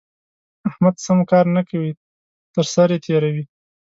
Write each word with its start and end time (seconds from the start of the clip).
احمد 0.67 0.95
سم 1.05 1.19
کار 1.31 1.45
نه 1.55 1.61
کوي؛ 1.69 1.91
تر 2.53 2.65
سر 2.73 2.89
يې 2.93 2.99
تېروي. 3.05 3.43